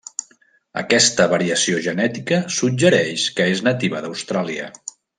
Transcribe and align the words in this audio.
Aquesta 0.81 1.27
variació 1.33 1.83
genètica 1.89 2.41
suggereix 2.57 3.27
que 3.39 3.49
és 3.55 3.63
nativa 3.71 4.03
d'Austràlia. 4.07 4.73